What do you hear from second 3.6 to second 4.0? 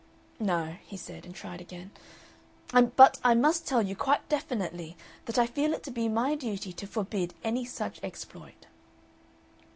tell you